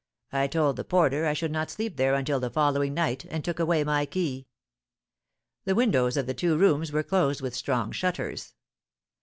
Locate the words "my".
3.83-4.07